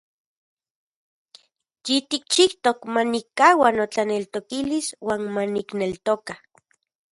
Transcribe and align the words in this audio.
Yitikchijtok 1.85 2.79
manikkaua 2.93 3.69
notlaneltokilis 3.77 4.87
uan 5.05 5.21
manikneltoka. 5.35 6.33